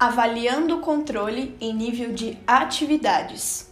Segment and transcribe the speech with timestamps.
[0.00, 3.70] Avaliando o controle em nível de atividades.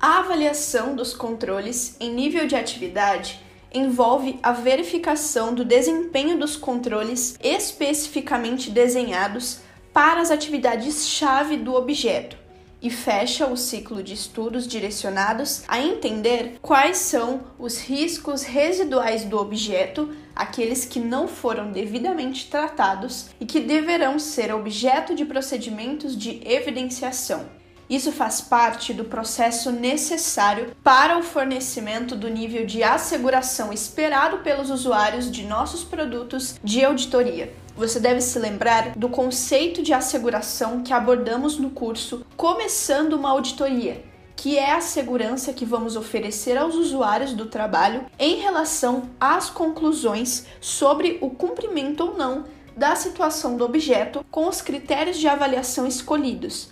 [0.00, 3.40] A avaliação dos controles em nível de atividade
[3.74, 12.45] envolve a verificação do desempenho dos controles especificamente desenhados para as atividades-chave do objeto
[12.80, 19.38] e fecha o ciclo de estudos direcionados a entender quais são os riscos residuais do
[19.38, 26.40] objeto, aqueles que não foram devidamente tratados e que deverão ser objeto de procedimentos de
[26.44, 27.46] evidenciação.
[27.88, 34.70] Isso faz parte do processo necessário para o fornecimento do nível de asseguração esperado pelos
[34.70, 37.54] usuários de nossos produtos de auditoria.
[37.76, 44.02] Você deve se lembrar do conceito de asseguração que abordamos no curso Começando uma Auditoria,
[44.34, 50.46] que é a segurança que vamos oferecer aos usuários do trabalho em relação às conclusões
[50.58, 56.70] sobre o cumprimento ou não da situação do objeto com os critérios de avaliação escolhidos.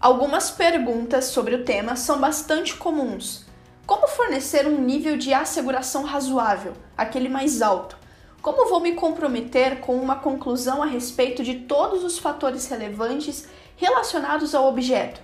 [0.00, 3.44] Algumas perguntas sobre o tema são bastante comuns.
[3.86, 8.05] Como fornecer um nível de asseguração razoável, aquele mais alto?
[8.46, 14.54] Como vou me comprometer com uma conclusão a respeito de todos os fatores relevantes relacionados
[14.54, 15.20] ao objeto?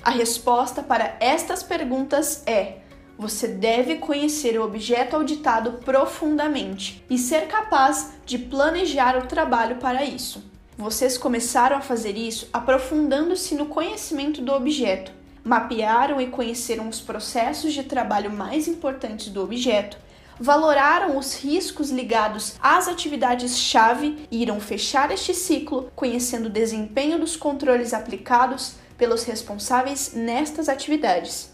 [0.00, 2.76] A resposta para estas perguntas é:
[3.18, 10.04] você deve conhecer o objeto auditado profundamente e ser capaz de planejar o trabalho para
[10.04, 10.40] isso.
[10.78, 15.10] Vocês começaram a fazer isso aprofundando-se no conhecimento do objeto,
[15.42, 19.98] mapearam e conheceram os processos de trabalho mais importantes do objeto,
[20.38, 27.36] valoraram os riscos ligados às atividades-chave e irão fechar este ciclo conhecendo o desempenho dos
[27.36, 31.50] controles aplicados pelos responsáveis nestas atividades.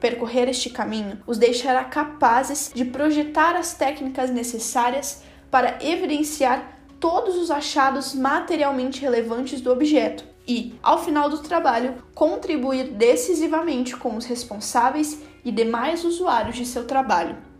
[0.00, 7.50] Percorrer este caminho os deixará capazes de projetar as técnicas necessárias para evidenciar todos os
[7.50, 15.20] achados materialmente relevantes do objeto e, ao final do trabalho, contribuir decisivamente com os responsáveis
[15.44, 17.51] e demais usuários de seu trabalho.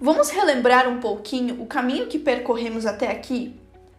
[0.00, 3.56] Vamos relembrar um pouquinho o caminho que percorremos até aqui?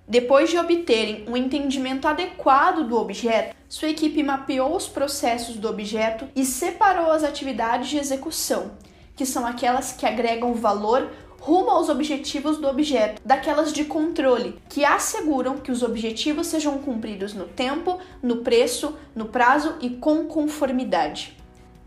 [0.08, 6.26] Depois de obterem um entendimento adequado do objeto, sua equipe mapeou os processos do objeto
[6.34, 8.72] e separou as atividades de execução,
[9.14, 11.12] que são aquelas que agregam valor
[11.42, 17.34] rumo aos objetivos do objeto, daquelas de controle, que asseguram que os objetivos sejam cumpridos
[17.34, 21.39] no tempo, no preço, no prazo e com conformidade.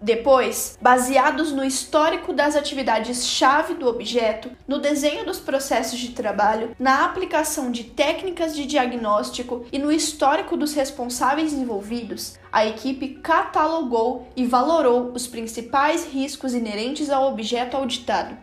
[0.03, 7.05] Depois, baseados no histórico das atividades-chave do objeto, no desenho dos processos de trabalho, na
[7.05, 14.45] aplicação de técnicas de diagnóstico e no histórico dos responsáveis envolvidos, a equipe catalogou e
[14.45, 18.37] valorou os principais riscos inerentes ao objeto auditado.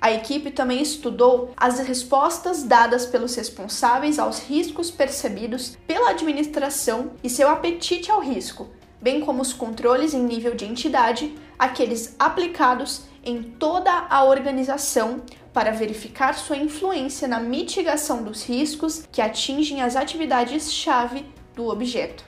[0.00, 7.30] A equipe também estudou as respostas dadas pelos responsáveis aos riscos percebidos pela administração e
[7.30, 8.68] seu apetite ao risco,
[9.04, 15.20] bem como os controles em nível de entidade, aqueles aplicados em toda a organização
[15.52, 22.24] para verificar sua influência na mitigação dos riscos que atingem as atividades-chave do objeto.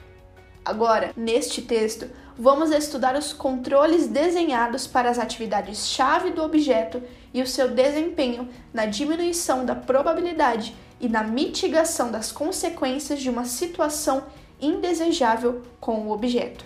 [0.63, 7.01] Agora, neste texto, vamos estudar os controles desenhados para as atividades-chave do objeto
[7.33, 13.45] e o seu desempenho na diminuição da probabilidade e na mitigação das consequências de uma
[13.45, 14.25] situação
[14.61, 16.65] indesejável com o objeto.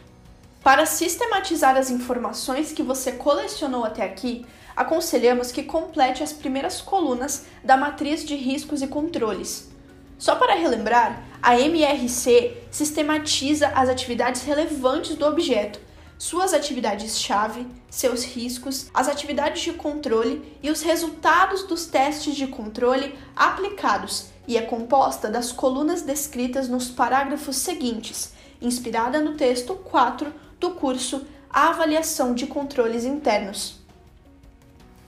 [0.64, 7.46] Para sistematizar as informações que você colecionou até aqui, aconselhamos que complete as primeiras colunas
[7.64, 9.72] da matriz de riscos e controles.
[10.18, 15.80] Só para relembrar, a MRC sistematiza as atividades relevantes do objeto,
[16.16, 23.18] suas atividades-chave, seus riscos, as atividades de controle e os resultados dos testes de controle
[23.36, 30.72] aplicados e é composta das colunas descritas nos parágrafos seguintes, inspirada no texto 4 do
[30.72, 33.80] curso Avaliação de Controles Internos.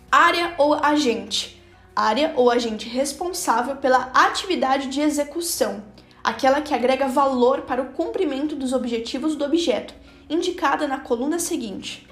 [0.10, 1.62] Área ou agente
[1.94, 5.84] área ou agente responsável pela atividade de execução,
[6.24, 9.94] aquela que agrega valor para o cumprimento dos objetivos do objeto,
[10.30, 12.08] indicada na coluna seguinte.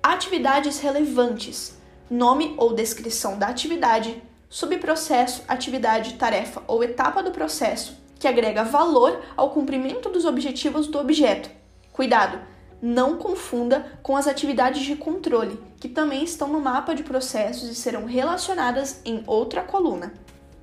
[0.00, 1.76] Atividades relevantes:
[2.08, 9.22] nome ou descrição da atividade, subprocesso, atividade, tarefa ou etapa do processo, que agrega valor
[9.36, 11.50] ao cumprimento dos objetivos do objeto.
[11.92, 12.38] Cuidado!
[12.80, 17.74] Não confunda com as atividades de controle, que também estão no mapa de processos e
[17.74, 20.12] serão relacionadas em outra coluna.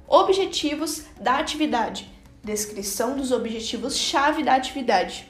[0.08, 2.14] Objetivos da atividade
[2.44, 5.30] descrição dos objetivos-chave da atividade.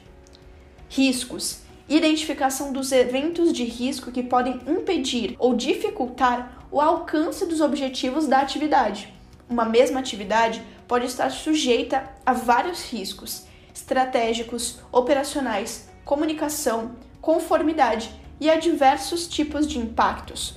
[0.88, 8.26] Riscos identificação dos eventos de risco que podem impedir ou dificultar o alcance dos objetivos
[8.26, 9.12] da atividade.
[9.48, 13.44] Uma mesma atividade pode estar sujeita a vários riscos
[13.74, 18.10] estratégicos, operacionais, comunicação, conformidade
[18.40, 20.54] e a diversos tipos de impactos: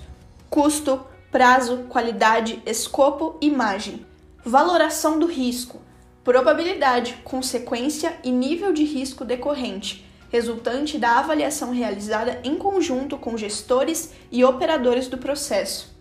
[0.50, 4.06] custo, prazo, qualidade, escopo imagem.
[4.46, 5.82] Valoração do risco,
[6.24, 14.12] probabilidade, consequência e nível de risco decorrente, resultante da avaliação realizada em conjunto com gestores
[14.32, 15.96] e operadores do processo.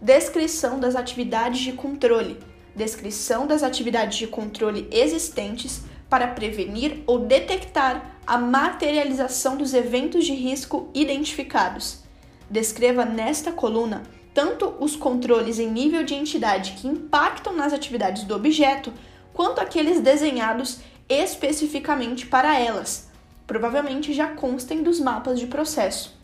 [0.00, 2.38] Descrição das atividades de controle,
[2.74, 10.32] descrição das atividades de controle existentes para prevenir ou detectar a materialização dos eventos de
[10.32, 12.04] risco identificados.
[12.48, 18.34] Descreva nesta coluna tanto os controles em nível de entidade que impactam nas atividades do
[18.34, 18.92] objeto,
[19.32, 23.10] quanto aqueles desenhados especificamente para elas,
[23.46, 26.14] provavelmente já constem dos mapas de processo.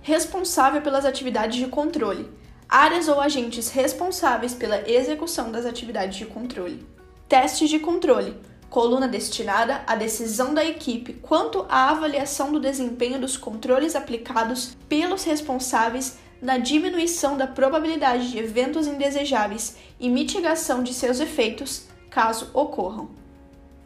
[0.00, 2.28] Responsável pelas atividades de controle
[2.68, 6.86] áreas ou agentes responsáveis pela execução das atividades de controle.
[7.26, 8.36] Testes de controle
[8.68, 15.24] coluna destinada à decisão da equipe quanto à avaliação do desempenho dos controles aplicados pelos
[15.24, 23.08] responsáveis na diminuição da probabilidade de eventos indesejáveis e mitigação de seus efeitos, caso ocorram.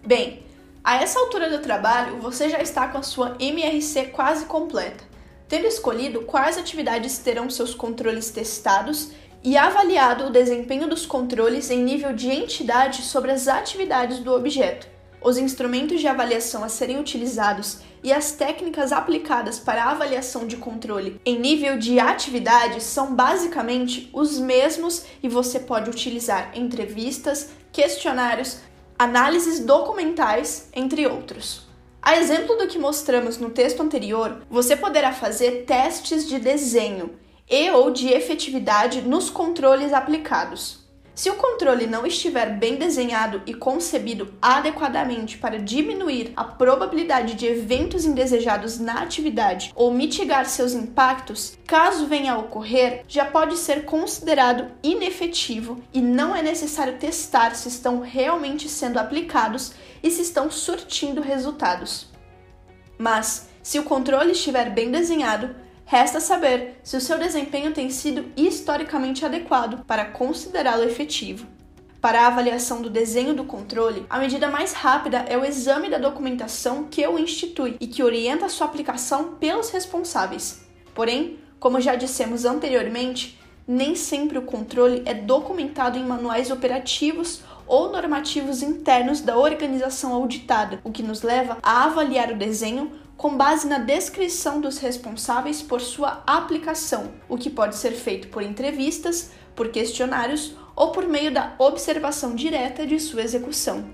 [0.05, 0.43] Bem,
[0.85, 5.05] a essa altura do trabalho você já está com a sua MRC quase completa.
[5.49, 9.11] Tendo escolhido quais atividades terão seus controles testados
[9.45, 14.89] e avaliado o desempenho dos controles em nível de entidade sobre as atividades do objeto,
[15.21, 20.57] os instrumentos de avaliação a serem utilizados e as técnicas aplicadas para a avaliação de
[20.57, 28.59] controle em nível de atividade são basicamente os mesmos e você pode utilizar entrevistas, questionários,
[29.03, 31.67] análises documentais, entre outros.
[32.01, 37.11] A exemplo do que mostramos no texto anterior, você poderá fazer testes de desenho
[37.51, 40.82] e ou de efetividade nos controles aplicados.
[41.15, 47.47] Se o controle não estiver bem desenhado e concebido adequadamente para diminuir a probabilidade de
[47.47, 53.85] eventos indesejados na atividade ou mitigar seus impactos, caso venha a ocorrer, já pode ser
[53.85, 60.51] considerado inefetivo e não é necessário testar se estão realmente sendo aplicados e se estão
[60.51, 62.11] surtindo resultados.
[62.97, 65.55] Mas, se o controle estiver bem desenhado,
[65.93, 71.47] Resta saber se o seu desempenho tem sido historicamente adequado para considerá-lo efetivo.
[72.01, 75.99] Para a avaliação do desenho do controle, a medida mais rápida é o exame da
[75.99, 80.67] documentação que o institui e que orienta a sua aplicação pelos responsáveis.
[80.95, 83.39] Porém, como já dissemos anteriormente,
[83.69, 90.81] nem sempre o controle é documentado em manuais operativos ou normativos internos da organização auditada,
[90.85, 92.93] o que nos leva a avaliar o desenho
[93.23, 98.43] com base na descrição dos responsáveis por sua aplicação, o que pode ser feito por
[98.43, 103.85] entrevistas, por questionários ou por meio da observação direta de sua execução.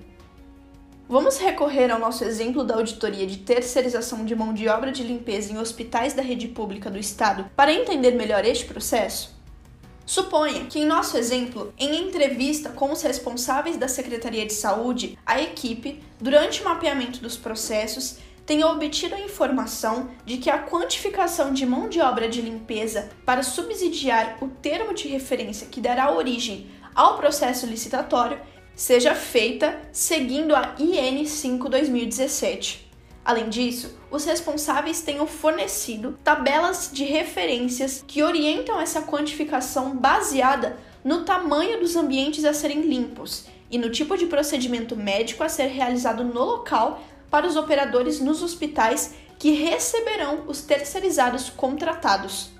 [1.06, 5.52] Vamos recorrer ao nosso exemplo da auditoria de terceirização de mão de obra de limpeza
[5.52, 9.36] em hospitais da rede pública do Estado para entender melhor este processo?
[10.06, 15.38] Suponha que, em nosso exemplo, em entrevista com os responsáveis da Secretaria de Saúde, a
[15.38, 18.16] equipe, durante o mapeamento dos processos,
[18.48, 23.42] tenha obtido a informação de que a quantificação de mão de obra de limpeza para
[23.42, 28.40] subsidiar o termo de referência que dará origem ao processo licitatório
[28.74, 32.90] seja feita seguindo a IN 5 2017.
[33.22, 41.22] Além disso, os responsáveis tenham fornecido tabelas de referências que orientam essa quantificação baseada no
[41.22, 46.24] tamanho dos ambientes a serem limpos e no tipo de procedimento médico a ser realizado
[46.24, 52.50] no local para os operadores nos hospitais que receberão os terceirizados contratados.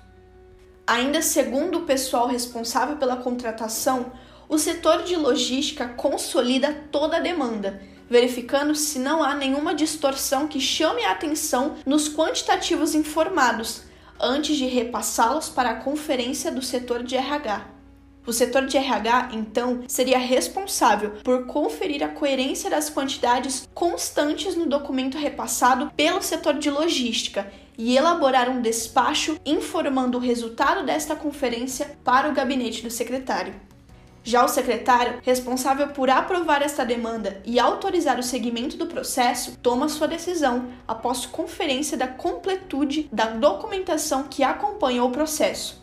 [0.87, 4.11] Ainda segundo o pessoal responsável pela contratação,
[4.47, 10.59] o setor de logística consolida toda a demanda, verificando se não há nenhuma distorção que
[10.59, 13.83] chame a atenção nos quantitativos informados,
[14.19, 17.78] antes de repassá-los para a conferência do setor de RH.
[18.29, 24.67] O setor de RH, então, seria responsável por conferir a coerência das quantidades constantes no
[24.67, 31.97] documento repassado pelo setor de logística e elaborar um despacho informando o resultado desta conferência
[32.03, 33.55] para o gabinete do secretário.
[34.23, 39.89] Já o secretário, responsável por aprovar esta demanda e autorizar o seguimento do processo, toma
[39.89, 45.78] sua decisão após conferência da completude da documentação que acompanha o processo.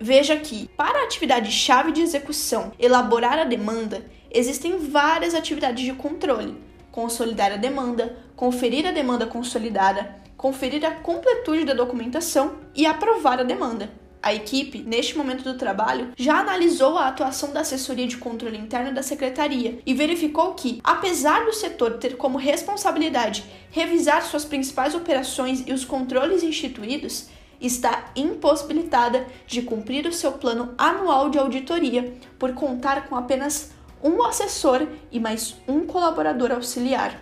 [0.00, 6.56] Veja que, para a atividade-chave de execução, elaborar a demanda, existem várias atividades de controle:
[6.90, 13.44] consolidar a demanda, conferir a demanda consolidada, conferir a completude da documentação e aprovar a
[13.44, 13.90] demanda.
[14.24, 18.94] A equipe, neste momento do trabalho, já analisou a atuação da assessoria de controle interno
[18.94, 25.62] da secretaria e verificou que, apesar do setor ter como responsabilidade revisar suas principais operações
[25.66, 27.28] e os controles instituídos,
[27.66, 34.22] está impossibilitada de cumprir o seu plano anual de auditoria por contar com apenas um
[34.22, 37.20] assessor e mais um colaborador auxiliar.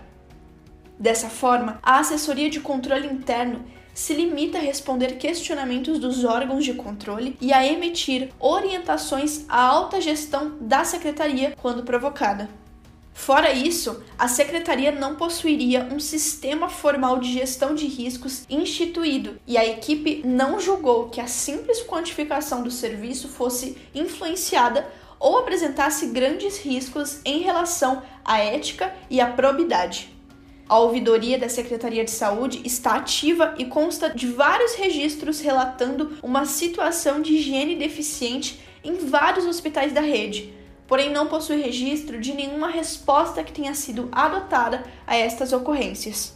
[0.99, 6.75] Dessa forma, a assessoria de controle interno se limita a responder questionamentos dos órgãos de
[6.75, 12.62] controle e a emitir orientações à alta gestão da secretaria quando provocada.
[13.14, 19.57] Fora isso, a secretaria não possuiria um sistema formal de gestão de riscos instituído e
[19.57, 24.90] a equipe não julgou que a simples quantificação do serviço fosse influenciada
[25.21, 30.12] ou apresentasse grandes riscos em relação à ética e à probidade.
[30.69, 36.47] A ouvidoria da Secretaria de Saúde está ativa e consta de vários registros relatando uma
[36.47, 40.52] situação de higiene deficiente em vários hospitais da rede,
[40.92, 46.34] porém não possui registro de nenhuma resposta que tenha sido adotada a estas ocorrências.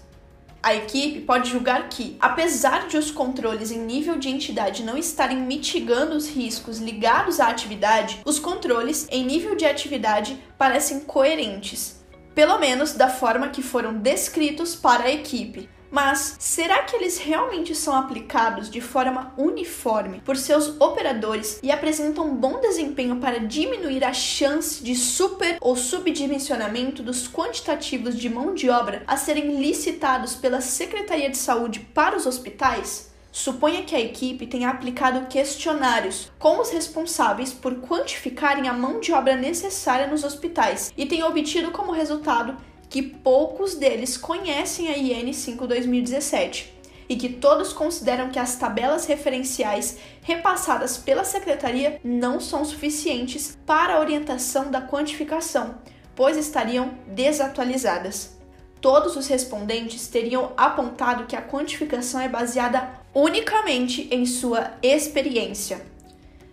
[0.63, 5.37] A equipe pode julgar que, apesar de os controles em nível de entidade não estarem
[5.37, 12.03] mitigando os riscos ligados à atividade, os controles em nível de atividade parecem coerentes,
[12.35, 15.69] pelo menos da forma que foram descritos para a equipe.
[15.91, 22.35] Mas será que eles realmente são aplicados de forma uniforme por seus operadores e apresentam
[22.35, 28.69] bom desempenho para diminuir a chance de super ou subdimensionamento dos quantitativos de mão de
[28.69, 33.15] obra a serem licitados pela Secretaria de Saúde para os hospitais?
[33.37, 39.13] Suponha que a equipe tenha aplicado questionários com os responsáveis por quantificarem a mão de
[39.13, 42.57] obra necessária nos hospitais e tenha obtido como resultado
[42.89, 46.75] que poucos deles conhecem a IN 5 2017
[47.09, 53.95] e que todos consideram que as tabelas referenciais repassadas pela secretaria não são suficientes para
[53.95, 55.77] a orientação da quantificação,
[56.15, 58.37] pois estariam desatualizadas.
[58.81, 65.81] Todos os respondentes teriam apontado que a quantificação é baseada unicamente em sua experiência.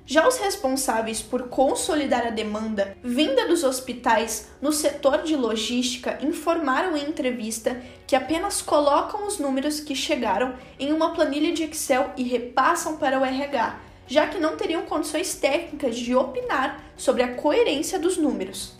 [0.06, 6.98] Já os responsáveis por consolidar a demanda vinda dos hospitais no setor de logística informaram
[6.98, 12.24] em entrevista que apenas colocam os números que chegaram em uma planilha de Excel e
[12.24, 17.98] repassam para o RH, já que não teriam condições técnicas de opinar sobre a coerência
[17.98, 18.74] dos números.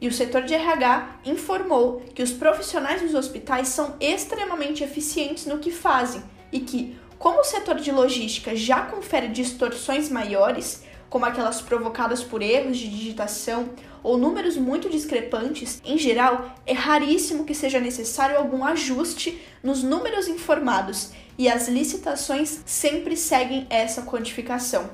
[0.00, 5.58] E o setor de RH informou que os profissionais dos hospitais são extremamente eficientes no
[5.58, 11.60] que fazem e que, como o setor de logística já confere distorções maiores, como aquelas
[11.60, 13.70] provocadas por erros de digitação
[14.02, 20.26] ou números muito discrepantes, em geral, é raríssimo que seja necessário algum ajuste nos números
[20.26, 24.90] informados e as licitações sempre seguem essa quantificação.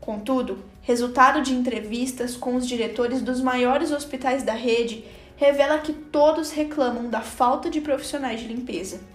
[0.00, 5.04] Contudo, resultado de entrevistas com os diretores dos maiores hospitais da rede
[5.36, 9.12] revela que todos reclamam da falta de profissionais de limpeza.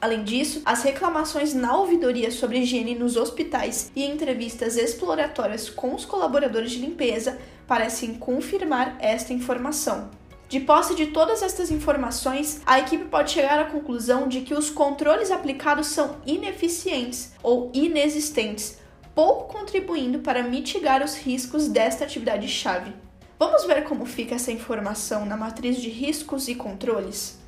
[0.00, 6.04] Além disso, as reclamações na ouvidoria sobre higiene nos hospitais e entrevistas exploratórias com os
[6.04, 10.10] colaboradores de limpeza parecem confirmar esta informação.
[10.48, 14.70] De posse de todas estas informações, a equipe pode chegar à conclusão de que os
[14.70, 18.78] controles aplicados são ineficientes ou inexistentes,
[19.12, 22.92] pouco contribuindo para mitigar os riscos desta atividade-chave.
[23.38, 27.45] Vamos ver como fica essa informação na matriz de riscos e controles?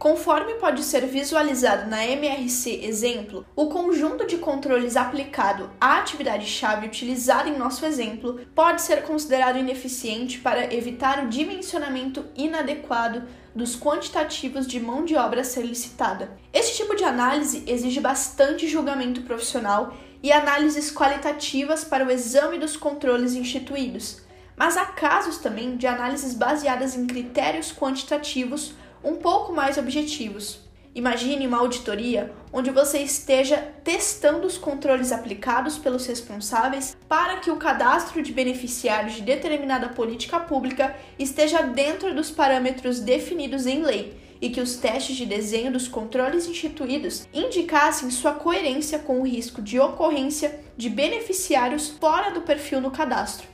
[0.00, 7.50] Conforme pode ser visualizado na MRC exemplo, o conjunto de controles aplicado à atividade-chave utilizada
[7.50, 14.80] em nosso exemplo pode ser considerado ineficiente para evitar o dimensionamento inadequado dos quantitativos de
[14.80, 16.30] mão de obra a ser licitada.
[16.50, 19.92] Este tipo de análise exige bastante julgamento profissional
[20.22, 24.22] e análises qualitativas para o exame dos controles instituídos,
[24.56, 30.60] mas há casos também de análises baseadas em critérios quantitativos um pouco mais objetivos.
[30.92, 37.56] Imagine uma auditoria onde você esteja testando os controles aplicados pelos responsáveis para que o
[37.56, 44.48] cadastro de beneficiários de determinada política pública esteja dentro dos parâmetros definidos em lei e
[44.50, 49.78] que os testes de desenho dos controles instituídos indicassem sua coerência com o risco de
[49.78, 53.49] ocorrência de beneficiários fora do perfil no cadastro.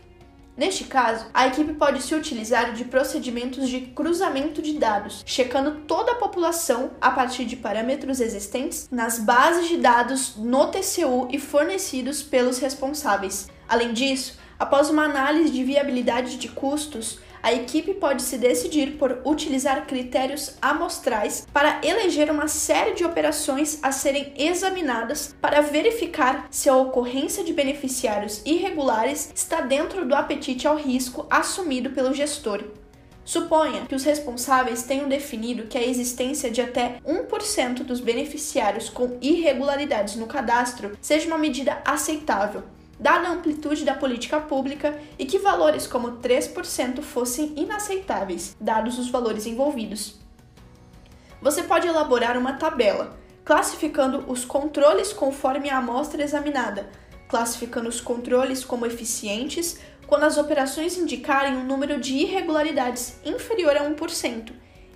[0.57, 6.13] Neste caso, a equipe pode se utilizar de procedimentos de cruzamento de dados, checando toda
[6.13, 12.23] a população a partir de parâmetros existentes nas bases de dados no TCU e fornecidos
[12.23, 13.49] pelos responsáveis.
[13.69, 19.21] Além disso, após uma análise de viabilidade de custos, a equipe pode se decidir por
[19.25, 26.69] utilizar critérios amostrais para eleger uma série de operações a serem examinadas para verificar se
[26.69, 32.65] a ocorrência de beneficiários irregulares está dentro do apetite ao risco assumido pelo gestor.
[33.25, 39.19] Suponha que os responsáveis tenham definido que a existência de até 1% dos beneficiários com
[39.23, 42.65] irregularidades no cadastro seja uma medida aceitável,
[42.99, 49.09] dada a amplitude da política pública e que valores como 3% fossem inaceitáveis, dados os
[49.09, 50.19] valores envolvidos.
[51.41, 56.89] Você pode elaborar uma tabela, classificando os controles conforme a amostra examinada,
[57.29, 63.89] classificando os controles como eficientes quando as operações indicarem um número de irregularidades inferior a
[63.89, 64.53] 1%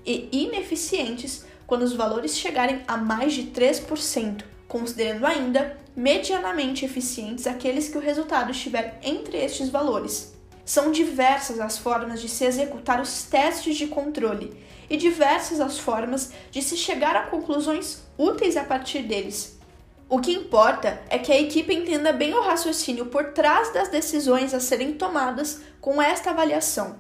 [0.06, 7.88] e ineficientes quando os valores chegarem a mais de 3% considerando ainda medianamente eficientes aqueles
[7.88, 10.32] que o resultado estiver entre estes valores.
[10.64, 14.56] São diversas as formas de se executar os testes de controle
[14.88, 19.58] e diversas as formas de se chegar a conclusões úteis a partir deles.
[20.08, 24.54] O que importa é que a equipe entenda bem o raciocínio por trás das decisões
[24.54, 26.96] a serem tomadas com esta avaliação.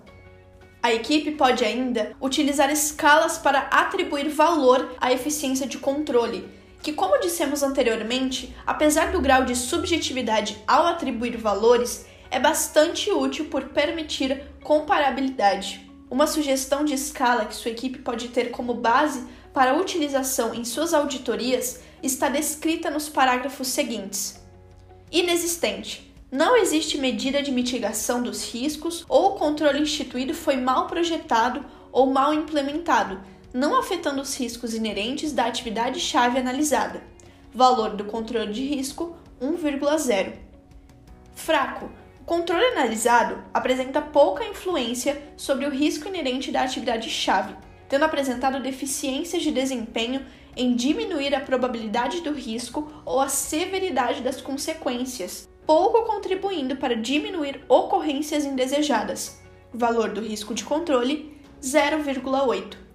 [0.82, 7.20] A equipe pode ainda utilizar escalas para atribuir valor à eficiência de controle, que, como
[7.20, 14.42] dissemos anteriormente, apesar do grau de subjetividade ao atribuir valores, é bastante útil por permitir
[14.62, 15.90] comparabilidade.
[16.10, 20.94] Uma sugestão de escala que sua equipe pode ter como base para utilização em suas
[20.94, 24.40] auditorias está descrita nos parágrafos seguintes.
[25.10, 26.08] Inexistente.
[26.30, 32.06] Não existe medida de mitigação dos riscos ou o controle instituído foi mal projetado ou
[32.06, 33.20] mal implementado,
[33.52, 37.02] não afetando os riscos inerentes da atividade-chave analisada.
[37.52, 40.34] Valor do controle de risco 1,0.
[41.34, 41.90] Fraco.
[42.20, 47.56] O controle analisado apresenta pouca influência sobre o risco inerente da atividade-chave,
[47.88, 50.24] tendo apresentado deficiências de desempenho
[50.56, 57.64] em diminuir a probabilidade do risco ou a severidade das consequências, pouco contribuindo para diminuir
[57.68, 59.40] ocorrências indesejadas.
[59.72, 62.89] Valor do risco de controle 0,8.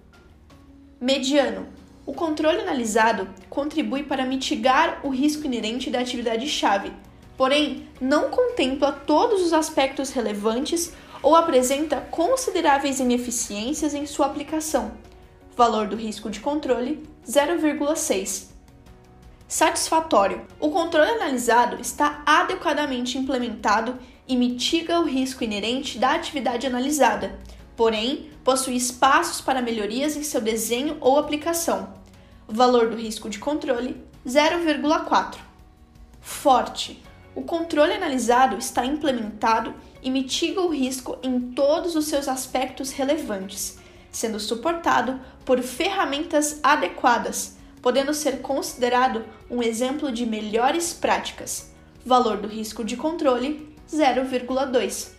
[1.06, 1.68] Mediano.
[2.04, 6.92] O controle analisado contribui para mitigar o risco inerente da atividade-chave,
[7.36, 10.92] porém não contempla todos os aspectos relevantes
[11.22, 14.94] ou apresenta consideráveis ineficiências em sua aplicação.
[15.56, 18.48] Valor do risco de controle 0,6.
[19.46, 20.44] Satisfatório.
[20.58, 27.38] O controle analisado está adequadamente implementado e mitiga o risco inerente da atividade analisada
[27.76, 31.94] porém possui espaços para melhorias em seu desenho ou aplicação.
[32.48, 35.36] Valor do risco de controle 0,4.
[36.20, 37.02] Forte.
[37.34, 43.78] O controle analisado está implementado e mitiga o risco em todos os seus aspectos relevantes,
[44.10, 51.72] sendo suportado por ferramentas adequadas, podendo ser considerado um exemplo de melhores práticas.
[52.04, 55.10] Valor do risco de controle 0,2.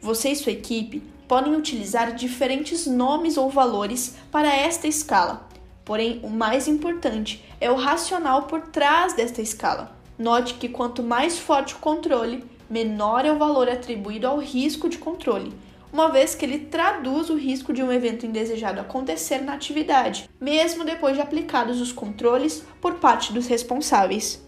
[0.00, 1.02] Você e sua equipe
[1.34, 5.48] podem utilizar diferentes nomes ou valores para esta escala.
[5.84, 9.96] Porém, o mais importante é o racional por trás desta escala.
[10.16, 14.96] Note que quanto mais forte o controle, menor é o valor atribuído ao risco de
[14.96, 15.52] controle,
[15.92, 20.84] uma vez que ele traduz o risco de um evento indesejado acontecer na atividade, mesmo
[20.84, 24.40] depois de aplicados os controles por parte dos responsáveis.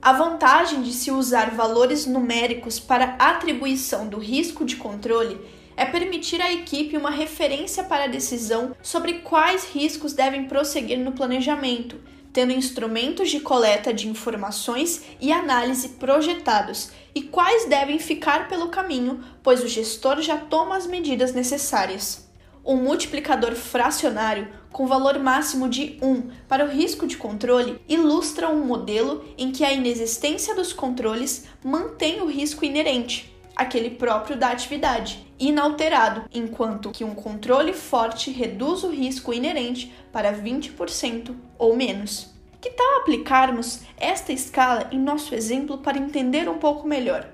[0.00, 6.42] A vantagem de se usar valores numéricos para atribuição do risco de controle é permitir
[6.42, 11.98] à equipe uma referência para a decisão sobre quais riscos devem prosseguir no planejamento,
[12.34, 19.24] tendo instrumentos de coleta de informações e análise projetados e quais devem ficar pelo caminho,
[19.42, 22.28] pois o gestor já toma as medidas necessárias.
[22.62, 28.66] Um multiplicador fracionário com valor máximo de 1 para o risco de controle ilustra um
[28.66, 35.26] modelo em que a inexistência dos controles mantém o risco inerente, aquele próprio da atividade,
[35.38, 42.30] inalterado, enquanto que um controle forte reduz o risco inerente para 20% ou menos.
[42.60, 47.28] Que tal aplicarmos esta escala em nosso exemplo para entender um pouco melhor?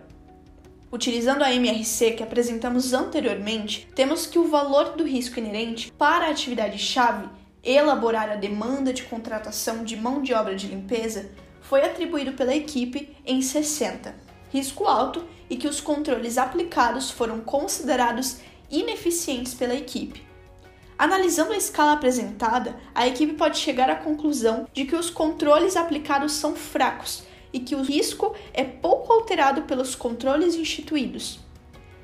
[0.90, 6.30] Utilizando a MRC que apresentamos anteriormente, temos que o valor do risco inerente para a
[6.30, 7.28] atividade-chave,
[7.62, 13.16] elaborar a demanda de contratação de mão de obra de limpeza, foi atribuído pela equipe
[13.26, 14.26] em 60
[14.56, 18.38] risco alto e que os controles aplicados foram considerados
[18.70, 20.24] ineficientes pela equipe.
[20.98, 26.32] Analisando a escala apresentada, a equipe pode chegar à conclusão de que os controles aplicados
[26.32, 31.38] são fracos e que o risco é pouco alterado pelos controles instituídos.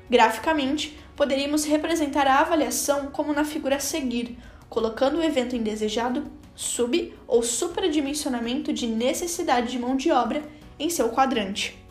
[0.09, 4.37] Graficamente, poderíamos representar a avaliação como na figura a seguir,
[4.69, 6.25] colocando o evento indesejado,
[6.55, 10.43] sub ou supradimensionamento de necessidade de mão de obra
[10.77, 11.82] em seu quadrante.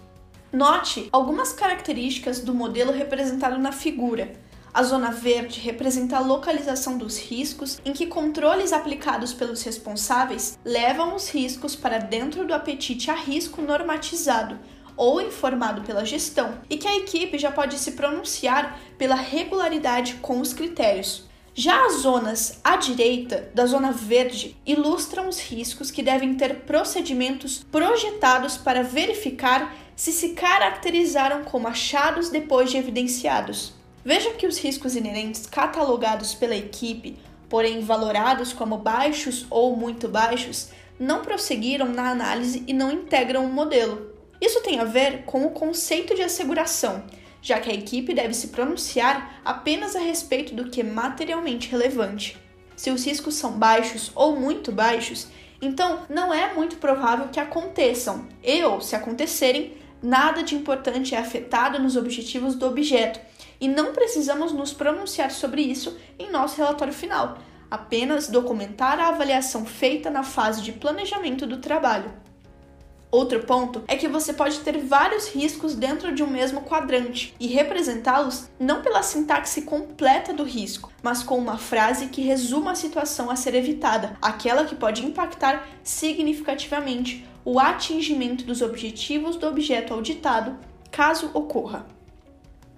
[0.52, 4.34] Note algumas características do modelo representado na figura.
[4.74, 11.16] A zona verde representa a localização dos riscos em que controles aplicados pelos responsáveis levam
[11.16, 14.58] os riscos para dentro do apetite a risco normatizado,
[14.94, 20.38] ou informado pela gestão, e que a equipe já pode se pronunciar pela regularidade com
[20.38, 21.32] os critérios.
[21.54, 27.62] Já as zonas à direita da zona verde ilustram os riscos que devem ter procedimentos
[27.70, 33.72] projetados para verificar se se caracterizaram como achados depois de evidenciados.
[34.04, 37.16] Veja que os riscos inerentes catalogados pela equipe,
[37.48, 43.52] porém valorados como baixos ou muito baixos, não prosseguiram na análise e não integram o
[43.52, 44.10] modelo.
[44.40, 47.04] Isso tem a ver com o conceito de asseguração,
[47.40, 52.36] já que a equipe deve se pronunciar apenas a respeito do que é materialmente relevante.
[52.74, 55.28] Se os riscos são baixos ou muito baixos,
[55.60, 61.18] então não é muito provável que aconteçam, e ou se acontecerem, nada de importante é
[61.18, 63.20] afetado nos objetivos do objeto,
[63.60, 67.38] e não precisamos nos pronunciar sobre isso em nosso relatório final,
[67.70, 72.12] apenas documentar a avaliação feita na fase de planejamento do trabalho.
[73.12, 77.46] Outro ponto é que você pode ter vários riscos dentro de um mesmo quadrante e
[77.46, 83.30] representá-los não pela sintaxe completa do risco, mas com uma frase que resuma a situação
[83.30, 90.56] a ser evitada, aquela que pode impactar significativamente o atingimento dos objetivos do objeto auditado,
[90.90, 91.84] caso ocorra.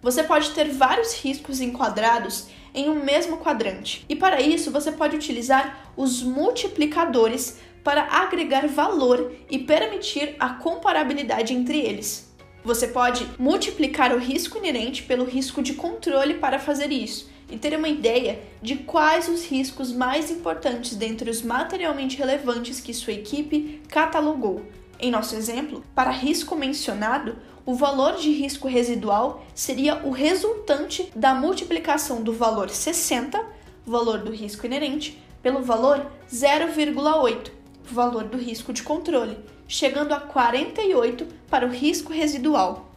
[0.03, 5.15] Você pode ter vários riscos enquadrados em um mesmo quadrante, e para isso você pode
[5.15, 12.33] utilizar os multiplicadores para agregar valor e permitir a comparabilidade entre eles.
[12.65, 17.77] Você pode multiplicar o risco inerente pelo risco de controle para fazer isso e ter
[17.77, 23.83] uma ideia de quais os riscos mais importantes dentre os materialmente relevantes que sua equipe
[23.87, 24.63] catalogou.
[24.99, 31.35] Em nosso exemplo, para risco mencionado, o valor de risco residual seria o resultante da
[31.35, 33.45] multiplicação do valor 60,
[33.85, 37.51] valor do risco inerente, pelo valor 0,8,
[37.93, 39.37] valor do risco de controle,
[39.69, 42.91] chegando a 48 para o risco residual.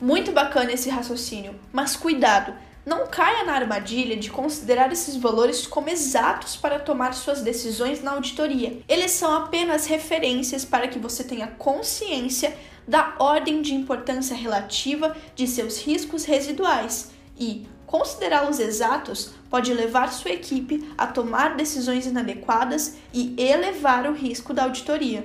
[0.00, 5.88] Muito bacana esse raciocínio, mas cuidado, não caia na armadilha de considerar esses valores como
[5.88, 8.78] exatos para tomar suas decisões na auditoria.
[8.88, 15.46] Eles são apenas referências para que você tenha consciência da ordem de importância relativa de
[15.46, 23.34] seus riscos residuais e, Considerá-los exatos pode levar sua equipe a tomar decisões inadequadas e
[23.38, 25.24] elevar o risco da auditoria.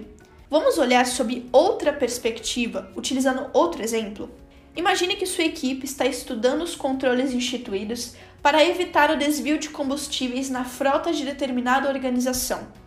[0.49, 4.29] Vamos olhar sob outra perspectiva, utilizando outro exemplo.
[4.75, 10.49] Imagine que sua equipe está estudando os controles instituídos para evitar o desvio de combustíveis
[10.49, 12.80] na frota de determinada organização.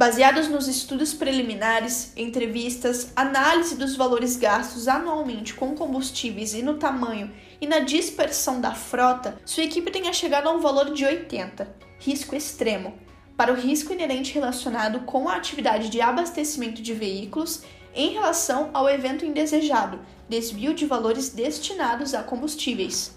[0.00, 7.30] Baseados nos estudos preliminares, entrevistas, análise dos valores gastos anualmente com combustíveis e no tamanho
[7.60, 12.34] e na dispersão da frota, sua equipe tenha chegado a um valor de 80, risco
[12.34, 12.98] extremo,
[13.36, 17.62] para o risco inerente relacionado com a atividade de abastecimento de veículos
[17.94, 23.14] em relação ao evento indesejado, desvio de valores destinados a combustíveis.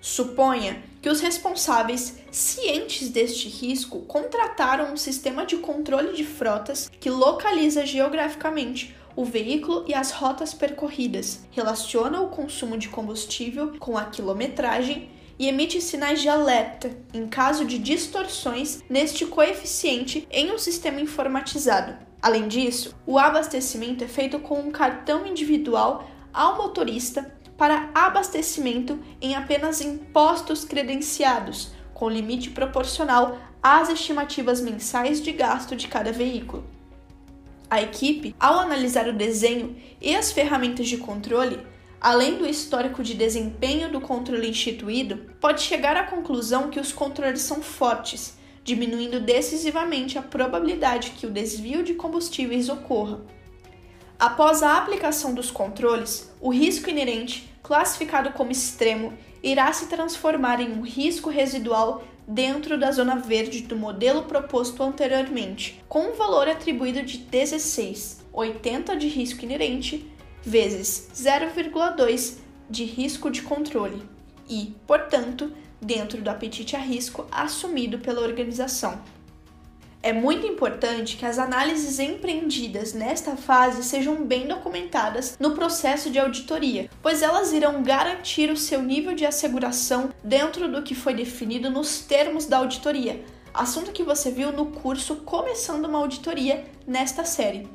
[0.00, 7.10] Suponha que os responsáveis, cientes deste risco, contrataram um sistema de controle de frotas que
[7.10, 14.04] localiza geograficamente o veículo e as rotas percorridas, relaciona o consumo de combustível com a
[14.04, 21.00] quilometragem e emite sinais de alerta em caso de distorções neste coeficiente em um sistema
[21.00, 21.96] informatizado.
[22.22, 29.36] Além disso, o abastecimento é feito com um cartão individual ao motorista para abastecimento em
[29.36, 36.66] apenas impostos credenciados, com limite proporcional às estimativas mensais de gasto de cada veículo.
[37.70, 41.60] A equipe, ao analisar o desenho e as ferramentas de controle,
[42.00, 47.42] além do histórico de desempenho do controle instituído, pode chegar à conclusão que os controles
[47.42, 53.20] são fortes, diminuindo decisivamente a probabilidade que o desvio de combustíveis ocorra.
[54.18, 60.72] Após a aplicação dos controles, o risco inerente classificado como extremo, irá se transformar em
[60.72, 67.02] um risco residual dentro da zona verde do modelo proposto anteriormente, com um valor atribuído
[67.02, 70.10] de 16, 80 de risco inerente,
[70.42, 72.38] vezes 0,2
[72.70, 74.02] de risco de controle,
[74.48, 79.00] e, portanto, dentro do apetite a risco assumido pela organização.
[80.04, 86.18] É muito importante que as análises empreendidas nesta fase sejam bem documentadas no processo de
[86.18, 91.70] auditoria, pois elas irão garantir o seu nível de asseguração dentro do que foi definido
[91.70, 97.68] nos termos da auditoria, assunto que você viu no curso Começando uma Auditoria nesta série.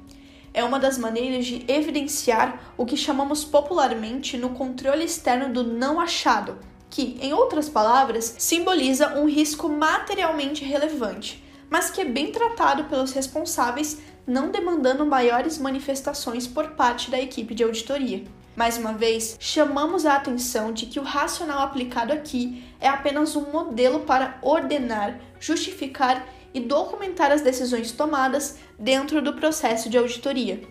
[0.54, 5.98] É uma das maneiras de evidenciar o que chamamos popularmente no controle externo do não
[5.98, 6.58] achado,
[6.90, 13.12] que, em outras palavras, simboliza um risco materialmente relevante mas que é bem tratado pelos
[13.12, 18.24] responsáveis, não demandando maiores manifestações por parte da equipe de auditoria.
[18.56, 23.52] Mais uma vez, chamamos a atenção de que o racional aplicado aqui é apenas um
[23.52, 30.62] modelo para ordenar, justificar e documentar as decisões tomadas dentro do processo de auditoria.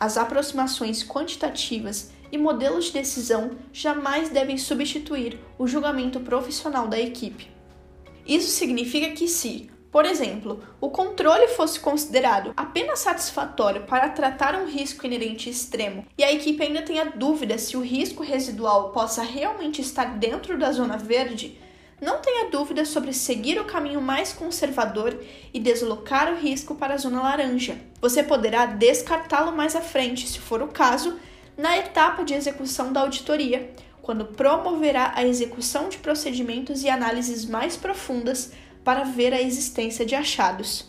[0.00, 7.50] As aproximações quantitativas e modelos de decisão jamais devem substituir o julgamento profissional da equipe.
[8.26, 14.66] Isso significa que, se por exemplo, o controle fosse considerado apenas satisfatório para tratar um
[14.66, 19.80] risco inerente extremo e a equipe ainda tenha dúvida se o risco residual possa realmente
[19.80, 21.58] estar dentro da zona verde,
[22.00, 25.18] não tenha dúvida sobre seguir o caminho mais conservador
[25.52, 27.78] e deslocar o risco para a zona laranja.
[28.00, 31.18] Você poderá descartá-lo mais à frente, se for o caso,
[31.56, 37.76] na etapa de execução da auditoria, quando promoverá a execução de procedimentos e análises mais
[37.76, 38.52] profundas
[38.88, 40.86] para ver a existência de achados.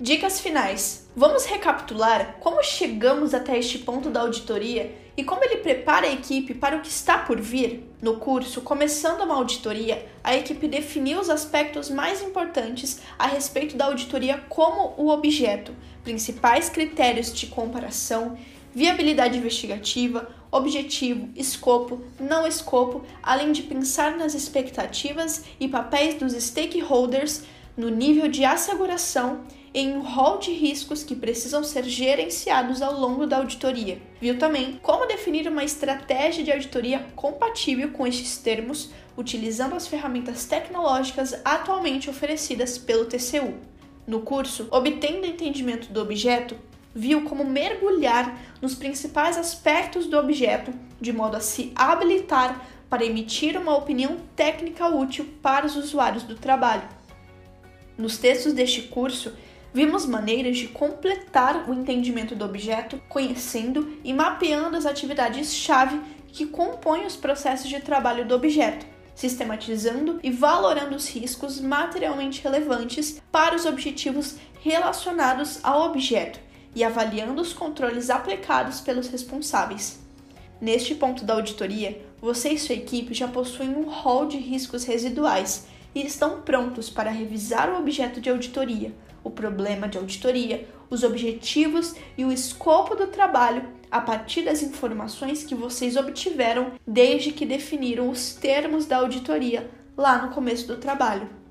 [0.00, 1.06] Dicas finais.
[1.14, 6.54] Vamos recapitular como chegamos até este ponto da auditoria e como ele prepara a equipe
[6.54, 7.86] para o que está por vir.
[8.00, 13.84] No curso Começando uma Auditoria, a equipe definiu os aspectos mais importantes a respeito da
[13.84, 18.38] auditoria como o objeto, principais critérios de comparação,
[18.74, 27.42] viabilidade investigativa, objetivo, escopo, não escopo, além de pensar nas expectativas e papéis dos stakeholders
[27.74, 33.26] no nível de asseguração em um rol de riscos que precisam ser gerenciados ao longo
[33.26, 33.98] da auditoria.
[34.20, 40.44] Viu também como definir uma estratégia de auditoria compatível com estes termos, utilizando as ferramentas
[40.44, 43.54] tecnológicas atualmente oferecidas pelo TCU.
[44.06, 46.56] No curso, obtendo entendimento do objeto,
[46.94, 53.56] viu como mergulhar nos principais aspectos do objeto, de modo a se habilitar para emitir
[53.56, 56.82] uma opinião técnica útil para os usuários do trabalho.
[57.96, 59.32] Nos textos deste curso,
[59.72, 67.06] vimos maneiras de completar o entendimento do objeto, conhecendo e mapeando as atividades-chave que compõem
[67.06, 73.64] os processos de trabalho do objeto, sistematizando e valorando os riscos materialmente relevantes para os
[73.64, 76.38] objetivos relacionados ao objeto
[76.74, 80.00] e avaliando os controles aplicados pelos responsáveis.
[80.60, 85.66] Neste ponto da auditoria, você e sua equipe já possuem um rol de riscos residuais
[85.94, 91.94] e estão prontos para revisar o objeto de auditoria, o problema de auditoria, os objetivos
[92.16, 98.08] e o escopo do trabalho a partir das informações que vocês obtiveram desde que definiram
[98.08, 101.41] os termos da auditoria lá no começo do trabalho.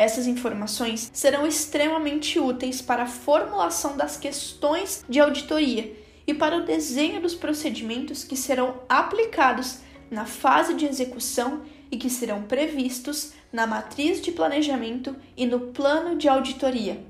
[0.00, 5.94] Essas informações serão extremamente úteis para a formulação das questões de auditoria
[6.26, 12.08] e para o desenho dos procedimentos que serão aplicados na fase de execução e que
[12.08, 17.04] serão previstos na matriz de planejamento e no plano de auditoria.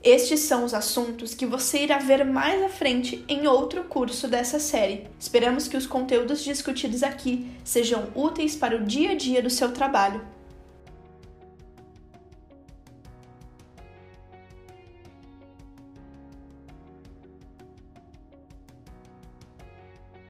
[0.00, 4.60] Estes são os assuntos que você irá ver mais à frente em outro curso dessa
[4.60, 5.08] série.
[5.18, 9.72] Esperamos que os conteúdos discutidos aqui sejam úteis para o dia a dia do seu
[9.72, 10.35] trabalho.